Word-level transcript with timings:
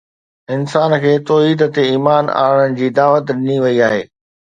انسان 0.53 0.89
کي 1.03 1.11
توحيد 1.27 1.61
تي 1.75 1.83
ايمان 1.89 2.31
آڻڻ 2.45 2.79
جي 2.79 2.89
دعوت 3.01 3.29
ڏني 3.29 3.59
وئي 3.67 3.83
آهي 3.89 4.01